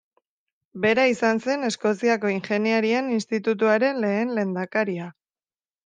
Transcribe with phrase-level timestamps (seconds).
[0.85, 5.17] Bera izan zen Eskoziako ingeniarien institutuaren lehen lehendakaria.